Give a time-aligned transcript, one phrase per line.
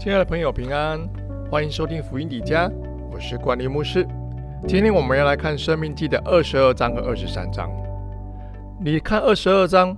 [0.00, 0.98] 亲爱的朋友，平安，
[1.50, 2.70] 欢迎收听福音底家，
[3.12, 4.02] 我是管理牧师。
[4.66, 7.70] 今天我们要来看《生命记》的二十二章和二十三章。
[8.82, 9.94] 你看二十二章，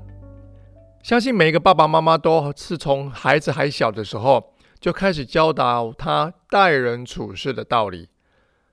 [1.04, 8.08] 相信每一个爸爸妈妈都是从孩子还小的时候就开始教导他待人处事的道理。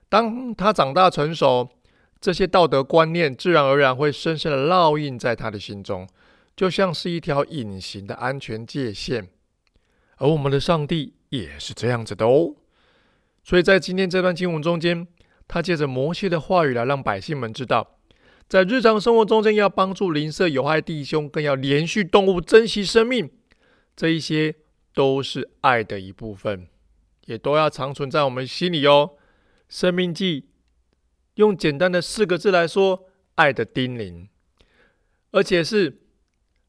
[0.08, 1.68] 当他长大成熟，
[2.20, 6.08] 这些道德观念自然而然会深深的烙印在他的心中，
[6.56, 9.28] 就像是一条隐形的安全界限。
[10.16, 12.54] 而我们的上帝也是这样子的哦。
[13.42, 15.08] 所以在今天这段经文中间，
[15.48, 17.98] 他借着摩西的话语来让百姓们知道，
[18.48, 23.30] 在日常生活中间要帮助邻舍有害弟兄，更要连续动物，珍惜生命，
[23.96, 24.56] 这一些
[24.92, 26.68] 都是爱的一部分，
[27.26, 29.12] 也都要长存在我们心里哦。
[29.68, 30.48] 生命记
[31.36, 33.06] 用简单的四个字来说，
[33.36, 34.26] 爱的叮咛，
[35.30, 36.02] 而且是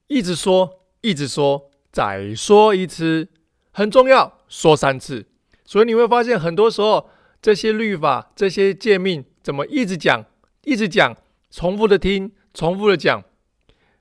[0.07, 3.30] 一直说，一直说，再说一次，
[3.71, 5.25] 很重要，说三次。
[5.65, 7.09] 所以你会发现，很多时候
[7.41, 10.25] 这些律法、这些诫命，怎么一直讲、
[10.63, 11.15] 一直讲，
[11.49, 13.23] 重复的听、重复的讲。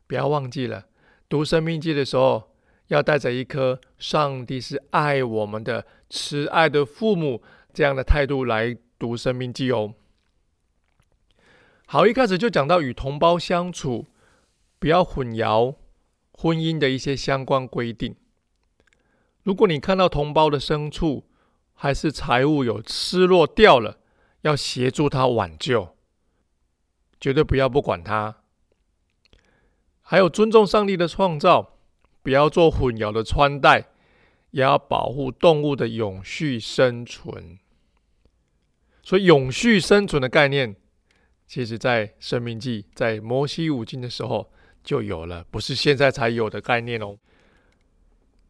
[0.06, 0.86] 不要忘记了，
[1.28, 2.50] 读生命记的时候，
[2.88, 8.76] 要带着一颗上帝是爱我们的、慈爱的父母这样的态度来。
[9.00, 9.94] 读生命记哦，
[11.86, 14.04] 好，一开始就讲到与同胞相处，
[14.78, 15.76] 不要混淆
[16.34, 18.14] 婚姻的一些相关规定。
[19.42, 21.24] 如果你看到同胞的牲畜
[21.72, 23.98] 还是财物有失落掉了，
[24.42, 25.96] 要协助他挽救，
[27.18, 28.36] 绝对不要不管他。
[30.02, 31.78] 还有尊重上帝的创造，
[32.22, 33.88] 不要做混淆的穿戴，
[34.50, 37.58] 也要保护动物的永续生存。
[39.02, 40.76] 所以，永续生存的概念，
[41.46, 44.52] 其实在《生命记》在摩西五经的时候
[44.84, 47.16] 就有了，不是现在才有的概念哦。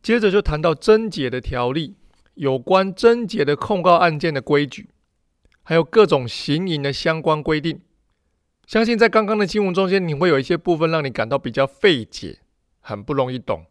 [0.03, 1.97] 接着就谈到贞洁的条例，
[2.35, 4.91] 有关贞洁的控告案件的规矩，
[5.63, 7.81] 还有各种行淫的相关规定。
[8.67, 12.39] 相信在刚刚的经文中间，你会有一些部分让你感到比较费解，
[12.81, 13.67] 很不容易懂，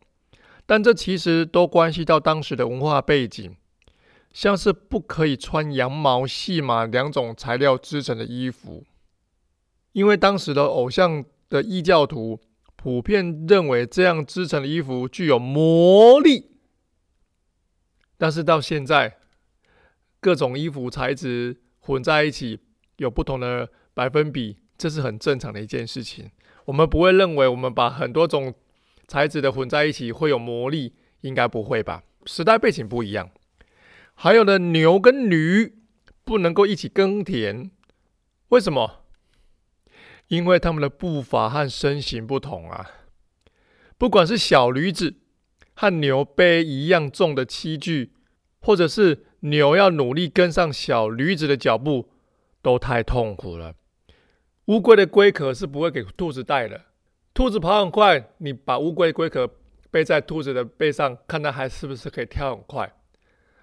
[0.66, 3.56] 但这其实都关系到当时的文化背景。
[4.31, 8.85] 像是不可以穿羊毛、细麻两种材料织成的衣服，
[9.94, 12.39] 因为当时的偶像的异教徒
[12.81, 16.51] 普遍认为这样织成的衣服具有魔力。
[18.17, 19.17] 但是到现在，
[20.22, 22.62] 各种衣服材质混在一起，
[22.95, 26.31] 有不同的百分比，这是很正常的一件事情。
[26.63, 28.53] 我们不会认为我们把很多种
[29.09, 32.03] 材质的混在一起会有魔力，应该不会吧？
[32.25, 33.29] 时代背景不一样。
[34.13, 35.79] 还有呢，牛跟驴
[36.23, 37.72] 不能够一起耕田，
[38.50, 39.03] 为什么？
[40.29, 42.90] 因为他们的步伐和身形不同啊。
[43.97, 45.16] 不管是小驴子
[45.75, 48.13] 和牛背一样重的器具，
[48.62, 52.09] 或者是牛要努力跟上小驴子的脚步，
[52.62, 53.75] 都太痛苦了。
[54.66, 56.85] 乌龟的龟壳是不会给兔子带的，
[57.34, 59.50] 兔子跑很快，你把乌龟龟壳
[59.89, 62.94] 背在兔子的背上，看它还是不是可以跳很快。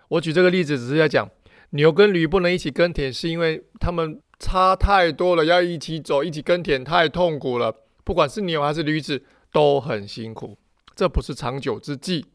[0.09, 1.31] 我举这个例子，只是在讲
[1.71, 7.75] 牛跟驴不能一起耕田，是因为它们差太多了，要一起走，一起耕田太痛苦了。
[8.05, 10.57] 不管是牛还是驴子，都很辛苦，
[10.95, 12.27] 这不是长久之计。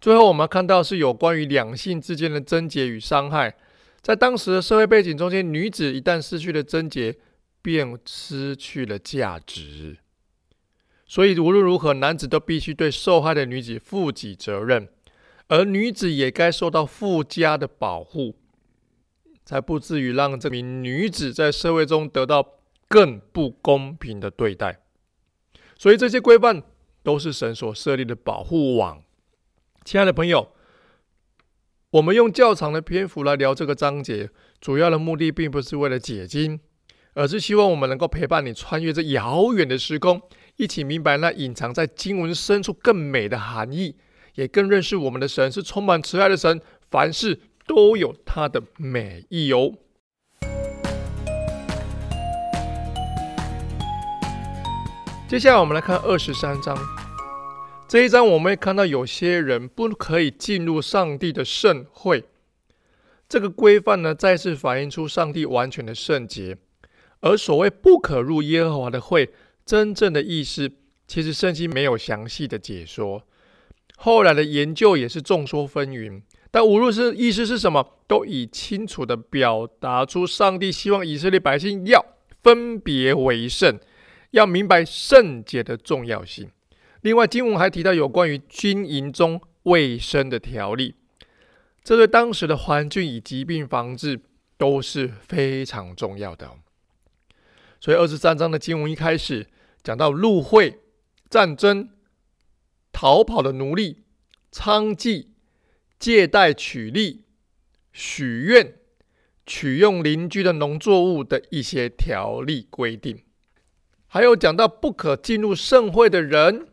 [0.00, 3.56] 最后，我们看到是有关于两性之间的贞洁与伤害。
[4.00, 7.16] 在当时的社会背景中间，女子一旦失去了贞洁，
[7.60, 9.98] 便失去了价值。
[11.06, 14.88] 所以无论如何，男子都必须对受害的女子负起责任。
[15.52, 18.36] 而女子也该受到附加的保护，
[19.44, 22.54] 才不至于让这名女子在社会中得到
[22.88, 24.80] 更不公平的对待。
[25.76, 26.62] 所以这些规范
[27.02, 29.02] 都是神所设立的保护网。
[29.84, 30.54] 亲爱的朋友，
[31.90, 36.58] 我们用较长的篇幅来聊这个章节，主要的目的并不是为了解经，
[37.12, 40.22] 而是希望我们能够陪伴你穿越这遥远的时空，
[40.56, 43.96] 一起明白那隐藏在经文深处更美的含义。
[44.34, 49.74] 也更认识我们的神是充满慈爱的神，凡事都有他的美意哦。
[55.28, 56.76] 接下来我们来看二十三章，
[57.88, 62.24] 这一章我们会看到有些人不可以进入上帝的圣会，
[63.28, 66.58] 这个规范呢再次反映出上帝完全的圣洁。
[67.20, 69.30] 而所谓不可入耶和华的会，
[69.64, 70.70] 真正的意思
[71.06, 73.22] 其实圣经没有详细的解说。
[74.04, 82.04] 后来的研究也是众说纷纭，但无论是意思是什么，都已清楚地表达出上帝希望以色列百姓要
[82.42, 83.78] 分别为圣，
[84.32, 86.50] 要明白圣洁的重要性。
[87.02, 90.96] 另外，经文还提到有关于军营中卫生的条例，
[91.84, 94.20] 这对当时的环境与疾病防治
[94.58, 96.50] 都是非常重要的。
[97.78, 99.46] 所以二十三章的经文一开始
[99.84, 100.80] 讲到入会、
[101.30, 101.88] 战争、
[102.92, 104.02] 逃跑的奴隶、
[104.52, 105.26] 娼妓、
[105.98, 107.24] 借贷取利、
[107.92, 108.74] 许愿、
[109.44, 113.22] 取用邻居的农作物的一些条例规定，
[114.06, 116.68] 还有讲到不可进入盛会的人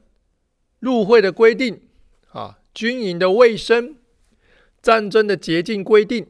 [0.80, 1.82] 入会的规定
[2.32, 3.96] 啊，军营的卫生。
[4.82, 6.28] 战争的捷径规定，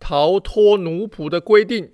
[0.00, 1.92] 逃脱奴仆的规定，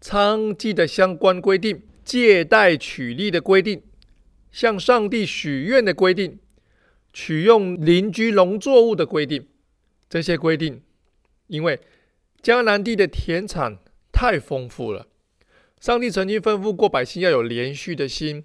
[0.00, 3.84] 娼妓的相关规定，借贷取利的规定，
[4.50, 6.38] 向上帝许愿的规定，
[7.12, 9.46] 取用邻居农作物的规定，
[10.08, 10.82] 这些规定，
[11.46, 11.80] 因为
[12.42, 13.78] 迦南地的田产
[14.12, 15.06] 太丰富了，
[15.80, 18.44] 上帝曾经吩咐过百姓要有连续的心，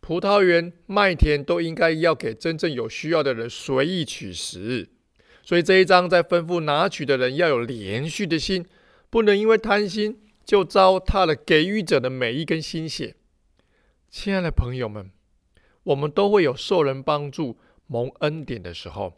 [0.00, 4.88] 葡萄园、麦田都应该要给真正有需要的人随意取食。
[5.42, 8.66] 所以这一章在吩咐拿取的人要有连续的心，
[9.10, 13.16] 不能因为贪心就糟蹋了给予者的每一根心血。
[14.10, 15.10] 亲爱的朋友们，
[15.84, 19.14] 我们都会有受人帮助、蒙恩典的时候，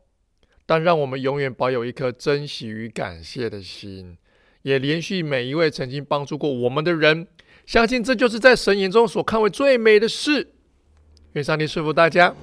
[0.66, 4.16] 但让我们永远保有一颗珍惜与感谢的心，
[4.62, 7.26] 也连续每一位曾经帮助过我们的人，
[7.66, 10.54] 相信这就是在神眼中所看为最美的事。
[11.32, 12.34] 愿上帝祝福大家，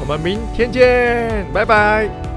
[0.00, 2.31] 我们明天见，拜拜。